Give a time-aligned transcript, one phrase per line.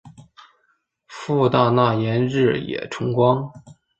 [1.07, 3.53] 父大纳言日野重光。